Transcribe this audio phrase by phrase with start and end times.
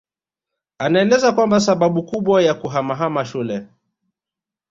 [0.79, 3.67] Anaeleza kwamba sababu kubwa ya kuhamahama shule